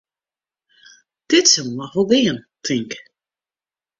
[1.31, 2.91] Dit sil noch wol gean, tink.